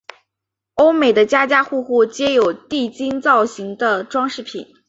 [0.73, 4.65] 欧美的家家户户皆有地精造型的装饰品。